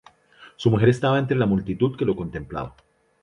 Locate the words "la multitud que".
1.37-2.05